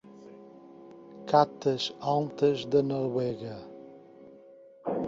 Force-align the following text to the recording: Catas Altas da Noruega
Catas 1.27 1.93
Altas 2.01 2.65
da 2.65 2.81
Noruega 2.81 3.55